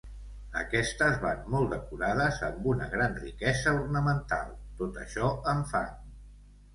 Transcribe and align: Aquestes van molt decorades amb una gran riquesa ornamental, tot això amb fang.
Aquestes 0.59 1.17
van 1.23 1.41
molt 1.55 1.67
decorades 1.73 2.39
amb 2.47 2.65
una 2.71 2.87
gran 2.93 3.13
riquesa 3.19 3.73
ornamental, 3.81 4.49
tot 4.81 4.97
això 5.03 5.29
amb 5.53 5.69
fang. 5.75 5.93